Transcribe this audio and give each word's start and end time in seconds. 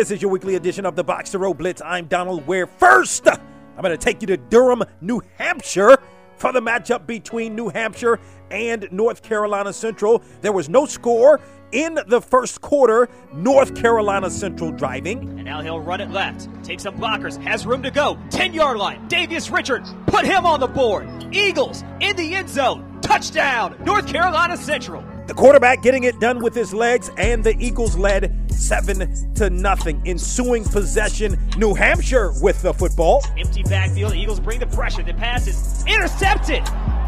This 0.00 0.10
is 0.10 0.22
your 0.22 0.30
weekly 0.30 0.54
edition 0.54 0.86
of 0.86 0.96
the 0.96 1.04
Box 1.04 1.32
to 1.32 1.38
Row 1.38 1.52
Blitz. 1.52 1.82
I'm 1.84 2.06
Donal 2.06 2.40
Ware. 2.40 2.66
First, 2.66 3.28
I'm 3.28 3.82
going 3.82 3.90
to 3.90 3.98
take 3.98 4.22
you 4.22 4.26
to 4.28 4.38
Durham, 4.38 4.82
New 5.02 5.20
Hampshire 5.36 5.98
for 6.38 6.54
the 6.54 6.60
matchup 6.62 7.06
between 7.06 7.54
New 7.54 7.68
Hampshire 7.68 8.18
and 8.50 8.88
North 8.90 9.20
Carolina 9.20 9.74
Central. 9.74 10.22
There 10.40 10.52
was 10.52 10.70
no 10.70 10.86
score 10.86 11.38
in 11.72 11.98
the 12.06 12.22
first 12.22 12.62
quarter. 12.62 13.10
North 13.34 13.74
Carolina 13.74 14.30
Central 14.30 14.72
driving. 14.72 15.18
And 15.18 15.44
now 15.44 15.60
he'll 15.60 15.80
run 15.80 16.00
it 16.00 16.10
left. 16.10 16.48
Takes 16.64 16.84
some 16.84 16.96
blockers. 16.96 17.36
Has 17.42 17.66
room 17.66 17.82
to 17.82 17.90
go. 17.90 18.18
10 18.30 18.54
yard 18.54 18.78
line. 18.78 19.06
Davius 19.10 19.54
Richards. 19.54 19.94
Put 20.06 20.24
him 20.24 20.46
on 20.46 20.60
the 20.60 20.66
board. 20.66 21.06
Eagles 21.30 21.84
in 22.00 22.16
the 22.16 22.34
end 22.34 22.48
zone. 22.48 23.00
Touchdown. 23.02 23.76
North 23.84 24.06
Carolina 24.06 24.56
Central. 24.56 25.04
The 25.30 25.36
quarterback 25.36 25.80
getting 25.80 26.02
it 26.02 26.18
done 26.18 26.42
with 26.42 26.56
his 26.56 26.74
legs, 26.74 27.08
and 27.16 27.44
the 27.44 27.56
Eagles 27.64 27.96
led 27.96 28.50
seven 28.50 29.32
to 29.34 29.48
nothing. 29.48 30.02
Ensuing 30.04 30.64
possession, 30.64 31.38
New 31.56 31.72
Hampshire 31.72 32.32
with 32.42 32.60
the 32.62 32.74
football. 32.74 33.24
Empty 33.38 33.62
backfield. 33.62 34.10
The 34.10 34.16
Eagles 34.16 34.40
bring 34.40 34.58
the 34.58 34.66
pressure. 34.66 35.04
The 35.04 35.14
pass 35.14 35.46
is 35.46 35.84
intercepted. 35.86 36.64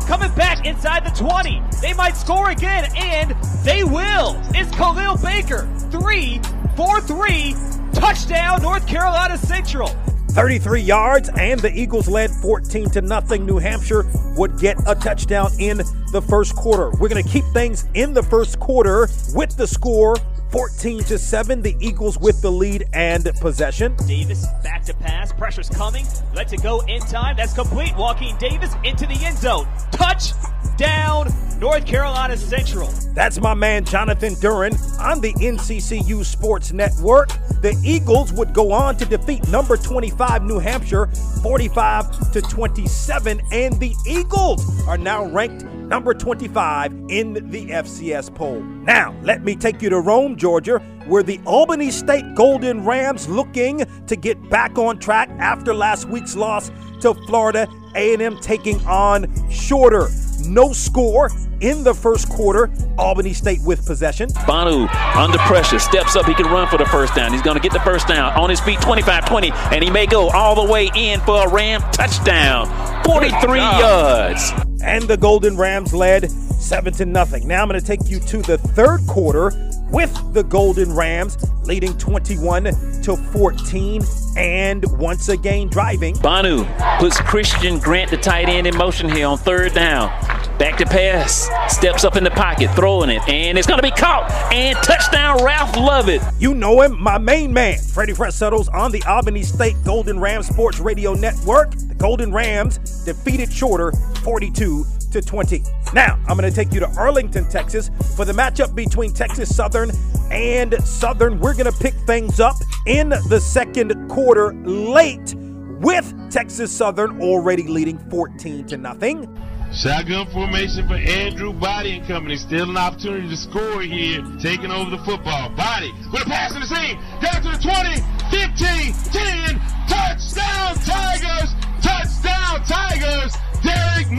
Coming 0.06 0.32
back 0.36 0.64
inside 0.64 1.04
the 1.04 1.10
20. 1.10 1.64
They 1.80 1.94
might 1.94 2.16
score 2.16 2.50
again, 2.50 2.92
and 2.96 3.34
they 3.64 3.82
will. 3.82 4.40
It's 4.54 4.70
Khalil 4.76 5.16
Baker. 5.16 5.68
Three, 5.90 6.40
four, 6.76 7.00
three. 7.00 7.56
Touchdown, 7.92 8.62
North 8.62 8.86
Carolina 8.86 9.36
Central. 9.36 9.88
33 10.32 10.80
yards, 10.80 11.28
and 11.38 11.60
the 11.60 11.70
Eagles 11.72 12.08
led 12.08 12.30
14 12.30 12.88
to 12.90 13.02
nothing. 13.02 13.44
New 13.44 13.58
Hampshire 13.58 14.04
would 14.36 14.58
get 14.58 14.76
a 14.86 14.94
touchdown 14.94 15.50
in 15.58 15.78
the 16.12 16.22
first 16.22 16.56
quarter. 16.56 16.90
We're 16.98 17.08
going 17.08 17.22
to 17.22 17.28
keep 17.28 17.44
things 17.52 17.86
in 17.94 18.14
the 18.14 18.22
first 18.22 18.58
quarter 18.58 19.08
with 19.34 19.56
the 19.56 19.66
score 19.66 20.16
14 20.50 21.04
to 21.04 21.18
7. 21.18 21.62
The 21.62 21.76
Eagles 21.80 22.18
with 22.18 22.40
the 22.40 22.50
lead 22.50 22.84
and 22.92 23.24
possession. 23.40 23.94
Davis 24.06 24.46
back 24.62 24.84
to 24.84 24.94
pass. 24.94 25.32
Pressure's 25.32 25.68
coming. 25.68 26.06
Lets 26.34 26.52
it 26.52 26.62
go 26.62 26.80
in 26.80 27.00
time. 27.00 27.36
That's 27.36 27.54
complete. 27.54 27.94
Joaquin 27.96 28.36
Davis 28.38 28.74
into 28.84 29.06
the 29.06 29.18
end 29.24 29.36
zone. 29.38 29.66
Touchdown, 29.90 31.28
North 31.62 31.86
Carolina 31.86 32.36
Central. 32.36 32.88
That's 33.14 33.40
my 33.40 33.54
man 33.54 33.84
Jonathan 33.84 34.34
Duran 34.40 34.74
on 34.98 35.20
the 35.20 35.32
NCCU 35.34 36.24
Sports 36.24 36.72
Network. 36.72 37.28
The 37.60 37.80
Eagles 37.84 38.32
would 38.32 38.52
go 38.52 38.72
on 38.72 38.96
to 38.96 39.04
defeat 39.04 39.46
number 39.46 39.76
25 39.76 40.42
New 40.42 40.58
Hampshire 40.58 41.06
45 41.40 42.32
to 42.32 42.42
27 42.42 43.40
and 43.52 43.78
the 43.78 43.94
Eagles 44.08 44.88
are 44.88 44.98
now 44.98 45.26
ranked 45.26 45.62
number 45.62 46.14
25 46.14 46.92
in 47.10 47.34
the 47.34 47.66
FCS 47.66 48.34
poll. 48.34 48.60
Now, 48.60 49.14
let 49.22 49.44
me 49.44 49.54
take 49.54 49.82
you 49.82 49.90
to 49.90 50.00
Rome, 50.00 50.34
Georgia, 50.34 50.80
where 51.06 51.22
the 51.22 51.38
Albany 51.46 51.92
State 51.92 52.34
Golden 52.34 52.84
Rams 52.84 53.28
looking 53.28 53.84
to 54.08 54.16
get 54.16 54.50
back 54.50 54.78
on 54.78 54.98
track 54.98 55.30
after 55.38 55.72
last 55.72 56.08
week's 56.08 56.34
loss 56.34 56.72
to 57.02 57.14
Florida 57.28 57.68
A&M 57.94 58.36
taking 58.40 58.84
on 58.84 59.28
Shorter. 59.48 60.08
No 60.48 60.72
score 60.72 61.30
in 61.60 61.84
the 61.84 61.94
first 61.94 62.28
quarter. 62.28 62.70
Albany 62.98 63.32
State 63.32 63.60
with 63.62 63.86
possession. 63.86 64.28
Banu 64.46 64.86
under 65.14 65.38
pressure, 65.38 65.78
steps 65.78 66.16
up. 66.16 66.26
He 66.26 66.34
can 66.34 66.46
run 66.46 66.68
for 66.68 66.78
the 66.78 66.86
first 66.86 67.14
down. 67.14 67.32
He's 67.32 67.42
going 67.42 67.56
to 67.56 67.62
get 67.62 67.72
the 67.72 67.80
first 67.80 68.08
down 68.08 68.32
on 68.34 68.50
his 68.50 68.60
feet, 68.60 68.80
25 68.80 69.26
20, 69.26 69.50
and 69.52 69.84
he 69.84 69.90
may 69.90 70.06
go 70.06 70.28
all 70.30 70.54
the 70.54 70.70
way 70.70 70.90
in 70.94 71.20
for 71.20 71.46
a 71.46 71.48
Ram 71.48 71.80
touchdown. 71.92 72.66
43 73.04 73.58
yards. 73.58 74.52
And 74.82 75.04
the 75.04 75.16
Golden 75.16 75.56
Rams 75.56 75.94
led 75.94 76.30
7 76.30 76.92
to 76.94 77.06
nothing. 77.06 77.46
Now 77.46 77.62
I'm 77.62 77.68
going 77.68 77.80
to 77.80 77.86
take 77.86 78.08
you 78.08 78.20
to 78.20 78.38
the 78.42 78.58
third 78.58 79.00
quarter 79.06 79.50
with 79.92 80.32
the 80.32 80.42
Golden 80.42 80.94
Rams 80.94 81.36
leading 81.64 81.96
21 81.98 82.64
to 83.02 83.16
14 83.16 84.02
and 84.36 84.84
once 84.98 85.28
again 85.28 85.68
driving. 85.68 86.16
Banu 86.16 86.64
puts 86.98 87.20
Christian 87.20 87.78
Grant, 87.78 88.10
the 88.10 88.16
tight 88.16 88.48
end, 88.48 88.66
in 88.66 88.76
motion 88.76 89.08
here 89.08 89.26
on 89.26 89.38
third 89.38 89.74
down. 89.74 90.08
Back 90.58 90.78
to 90.78 90.86
pass, 90.86 91.48
steps 91.68 92.04
up 92.04 92.16
in 92.16 92.24
the 92.24 92.30
pocket, 92.30 92.70
throwing 92.74 93.10
it, 93.10 93.26
and 93.28 93.58
it's 93.58 93.66
going 93.66 93.80
to 93.80 93.82
be 93.82 93.90
caught. 93.90 94.30
And 94.52 94.76
touchdown, 94.78 95.44
Ralph 95.44 95.76
Lovett. 95.76 96.22
You 96.38 96.54
know 96.54 96.82
him, 96.82 97.00
my 97.00 97.18
main 97.18 97.52
man, 97.52 97.78
Freddie 97.78 98.14
Settles 98.30 98.68
on 98.68 98.92
the 98.92 99.02
Albany 99.04 99.42
State 99.42 99.76
Golden 99.84 100.18
Rams 100.18 100.46
Sports 100.46 100.78
Radio 100.78 101.14
Network. 101.14 101.72
The 101.72 101.94
Golden 101.94 102.32
Rams 102.32 102.78
defeated 103.04 103.52
Shorter 103.52 103.92
42 104.22 104.84
to 105.12 105.22
20. 105.22 105.62
Now, 105.92 106.18
I'm 106.26 106.36
going 106.36 106.50
to 106.50 106.54
take 106.54 106.72
you 106.72 106.80
to 106.80 106.88
Arlington, 106.96 107.48
Texas 107.48 107.90
for 108.16 108.24
the 108.24 108.32
matchup 108.32 108.74
between 108.74 109.12
Texas 109.12 109.54
Southern 109.54 109.90
and 110.30 110.74
Southern. 110.84 111.38
We're 111.38 111.54
going 111.54 111.70
to 111.70 111.78
pick 111.78 111.94
things 112.06 112.40
up 112.40 112.56
in 112.86 113.10
the 113.10 113.40
second 113.40 114.08
quarter 114.08 114.54
late 114.64 115.34
with 115.80 116.14
Texas 116.30 116.72
Southern 116.72 117.20
already 117.20 117.64
leading 117.64 117.98
14 118.10 118.66
to 118.66 118.76
nothing. 118.76 119.28
Shotgun 119.74 120.26
formation 120.32 120.86
for 120.86 120.94
Andrew 120.94 121.52
Body 121.52 121.96
and 121.96 122.06
Company. 122.06 122.36
Still 122.36 122.68
an 122.68 122.76
opportunity 122.76 123.28
to 123.28 123.36
score 123.36 123.80
here, 123.80 124.22
taking 124.38 124.70
over 124.70 124.90
the 124.90 125.02
football. 125.04 125.48
Body 125.56 125.92
with 126.12 126.22
a 126.22 126.26
pass 126.26 126.54
in 126.54 126.60
the 126.60 126.66
seam. 126.66 127.00
Down 127.22 127.42
to 127.42 127.56
the 127.56 127.62
20, 127.62 127.96
15, 128.28 128.92
10. 129.12 129.60
Touchdown 129.88 130.74
Tigers! 130.84 131.31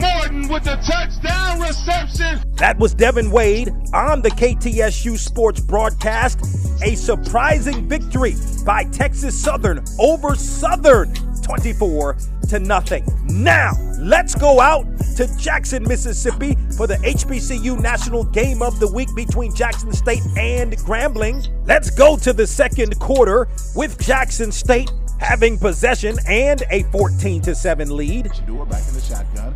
Derek 0.00 0.32
Morton 0.32 0.48
with 0.48 0.64
the 0.64 0.76
touchdown 0.76 1.60
reception. 1.60 2.52
That 2.56 2.78
was 2.78 2.94
Devin 2.94 3.30
Wade 3.30 3.70
on 3.92 4.22
the 4.22 4.30
KTSU 4.30 5.18
Sports 5.18 5.60
broadcast. 5.60 6.40
A 6.82 6.94
surprising 6.94 7.88
victory 7.88 8.34
by 8.64 8.84
Texas 8.84 9.40
Southern 9.40 9.84
over 9.98 10.34
Southern 10.34 11.14
24 11.42 12.16
to 12.48 12.58
nothing. 12.58 13.04
Now, 13.24 13.72
let's 13.98 14.34
go 14.34 14.60
out 14.60 14.86
to 15.16 15.36
Jackson, 15.38 15.82
Mississippi 15.84 16.56
for 16.76 16.86
the 16.86 16.96
HBCU 16.96 17.80
National 17.80 18.24
Game 18.24 18.62
of 18.62 18.80
the 18.80 18.90
Week 18.90 19.08
between 19.14 19.54
Jackson 19.54 19.92
State 19.92 20.22
and 20.36 20.72
Grambling. 20.78 21.46
Let's 21.66 21.90
go 21.90 22.16
to 22.18 22.32
the 22.32 22.46
second 22.46 22.98
quarter 22.98 23.48
with 23.74 24.04
Jackson 24.04 24.50
State 24.50 24.90
having 25.18 25.56
possession 25.58 26.16
and 26.26 26.62
a 26.70 26.82
14 26.84 27.40
to 27.42 27.54
7 27.54 27.96
lead. 27.96 28.26
Shedeur 28.26 28.68
back 28.68 28.86
in 28.88 28.94
the 28.94 29.00
shotgun. 29.00 29.54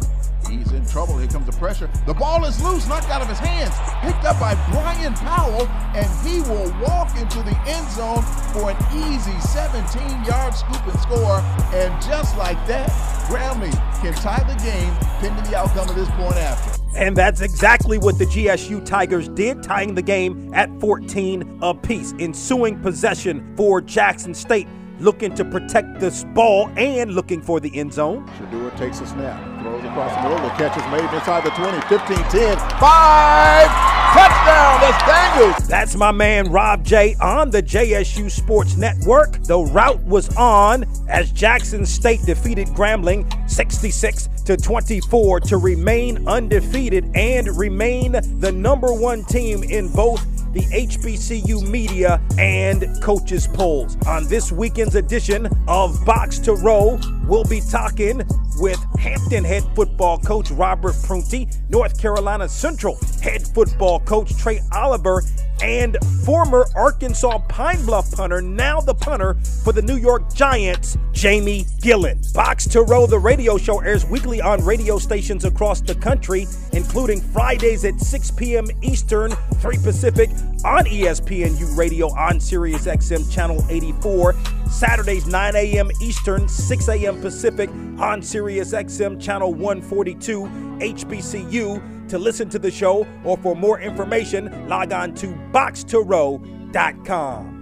He's 0.48 0.72
in 0.72 0.86
trouble. 0.86 1.19
Here 1.19 1.28
comes 1.28 1.47
the 1.47 1.53
pressure. 1.53 1.91
The 2.06 2.14
ball 2.14 2.44
is 2.44 2.62
loose, 2.62 2.88
knocked 2.88 3.10
out 3.10 3.20
of 3.20 3.28
his 3.28 3.38
hands. 3.38 3.75
Picked 4.00 4.25
up 4.25 4.41
by 4.41 4.54
Brian 4.70 5.14
Powell, 5.14 5.66
and 5.94 6.09
he 6.26 6.41
will 6.42 6.70
walk 6.81 7.16
into 7.16 7.42
the 7.42 7.56
end 7.66 7.88
zone 7.91 8.22
for 8.53 8.70
an 8.70 8.76
easy 9.12 9.38
17 9.41 10.25
yard 10.25 10.54
scoop 10.54 10.86
and 10.86 10.98
score. 11.00 11.41
And 11.72 11.92
just 12.03 12.36
like 12.36 12.59
that, 12.66 12.88
Grambling 13.28 13.76
can 14.00 14.14
tie 14.14 14.42
the 14.44 14.56
game, 14.62 14.92
pending 15.20 15.44
the 15.50 15.56
outcome 15.56 15.88
of 15.88 15.94
this 15.94 16.09
point 16.10 16.36
after. 16.36 16.80
And 16.97 17.16
that's 17.16 17.42
exactly 17.42 17.98
what 17.98 18.19
the 18.19 18.25
GSU 18.25 18.84
Tigers 18.84 19.28
did, 19.28 19.62
tying 19.62 19.94
the 19.94 20.03
game 20.03 20.53
at 20.54 20.69
14 20.80 21.59
apiece. 21.62 22.15
Ensuing 22.19 22.80
possession 22.80 23.54
for 23.56 23.80
Jackson 23.80 24.34
State 24.34 24.66
looking 25.00 25.34
to 25.34 25.44
protect 25.44 26.00
this 26.00 26.25
ball 26.34 26.69
and 26.76 27.15
looking 27.15 27.41
for 27.41 27.60
the 27.60 27.75
end 27.76 27.92
zone. 27.92 28.26
Shedeur 28.30 28.76
takes 28.76 29.00
a 29.00 29.06
snap, 29.06 29.58
throws 29.61 29.85
across 29.85 30.15
the 30.15 30.23
middle. 30.23 30.39
The 30.39 30.55
catch 30.55 30.77
is 30.77 30.87
made 30.91 31.15
inside 31.15 31.45
the 31.45 31.51
20, 31.51 31.81
15, 31.83 32.17
10, 32.31 32.59
5. 32.59 33.99
Touchdown, 34.09 34.81
that's 34.81 35.07
Daniels. 35.07 35.69
That's 35.69 35.95
my 35.95 36.13
man 36.13 36.51
Rob 36.51 36.83
J 36.83 37.15
on 37.21 37.51
the 37.51 37.63
JSU 37.63 38.31
Sports 38.31 38.77
Network. 38.77 39.43
The 39.43 39.59
rout 39.59 40.03
was 40.05 40.35
on 40.37 40.87
as 41.09 41.31
Jackson 41.31 41.85
State 41.85 42.23
defeated 42.23 42.69
Grambling 42.69 43.29
66 43.51 44.29
to 44.47 44.57
24 44.57 45.41
to 45.41 45.59
remain 45.59 46.27
undefeated 46.27 47.11
and 47.15 47.49
remain 47.59 48.13
the 48.41 48.51
number 48.51 48.95
one 48.95 49.25
team 49.25 49.63
in 49.63 49.93
both 49.93 50.25
the 50.55 50.61
HBCU 50.61 51.69
media 51.69 52.21
and 52.39 52.87
coaches 53.03 53.47
polls. 53.47 53.97
On 54.07 54.27
this 54.29 54.51
weekend's 54.51 54.95
edition 54.95 55.49
of 55.69 56.03
Box 56.04 56.39
to 56.41 56.54
Row, 56.54 56.99
we'll 57.27 57.45
be 57.45 57.61
talking 57.61 58.22
with 58.59 58.78
Hampton 58.99 59.45
head 59.45 59.65
football 59.75 60.19
coach 60.19 60.51
Robert 60.51 60.95
Prunty, 61.03 61.49
North 61.69 62.01
Carolina 62.01 62.49
Central 62.49 62.99
head 63.22 63.47
football 63.47 64.01
coach 64.01 64.37
Trei 64.37 64.60
Oliver, 64.72 65.22
and 65.63 65.97
former 66.25 66.66
Arkansas 66.77 67.39
Pine 67.49 67.84
Bluff 67.84 68.13
punter, 68.13 68.41
now 68.41 68.81
the 68.81 68.95
punter 68.95 69.34
for 69.65 69.72
the 69.72 69.83
New 69.83 69.97
York 69.97 70.33
Giants, 70.33 70.97
Jamie 71.13 71.65
Gillan. 71.81 72.33
Box 72.33 72.66
to 72.69 72.83
Row, 72.83 73.07
the 73.07 73.19
radio 73.19 73.59
show, 73.59 73.81
airs 73.81 74.07
weekly 74.07 74.41
on 74.41 74.65
radio 74.65 74.99
stations 74.99 75.45
across 75.45 75.81
the 75.81 75.95
country, 75.95 76.47
including 76.72 77.21
Fridays 77.21 77.84
at 77.84 77.99
6 78.01 78.31
p.m. 78.33 78.66
Eastern, 78.83 79.33
3 79.57 79.78
Pacific 79.78 80.31
on 80.65 80.84
ESPNU 80.84 81.77
Radio 81.77 82.09
on 82.09 82.39
Sirius 82.41 82.87
XM 82.87 83.31
Channel 83.33 83.65
84, 83.69 84.34
Saturdays 84.70 85.26
9 85.26 85.56
a.m. 85.56 85.91
Eastern, 86.00 86.48
6 86.48 86.88
a.m. 86.88 87.20
Pacific 87.20 87.68
on 87.98 88.22
Sirius 88.22 88.72
XM 88.72 89.20
Channel 89.20 89.53
142, 89.54 90.42
HBCU 90.42 92.09
to 92.09 92.18
listen 92.18 92.48
to 92.48 92.59
the 92.59 92.70
show 92.70 93.06
or 93.24 93.36
for 93.38 93.54
more 93.54 93.80
information, 93.80 94.68
log 94.68 94.92
on 94.92 95.15
to 95.15 95.28
boxtorow.com. 95.53 97.58